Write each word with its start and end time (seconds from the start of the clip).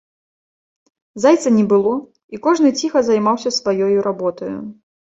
Зайца 1.25 1.53
не 1.59 1.65
было, 1.75 1.93
і 2.35 2.43
кожны 2.49 2.75
ціха 2.81 2.99
займаўся 3.13 3.57
сваёю 3.61 3.97
работаю. 4.11 4.57